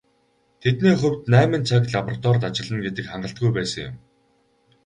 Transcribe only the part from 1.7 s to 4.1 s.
лабораторид ажиллана гэдэг хангалтгүй байсан юм.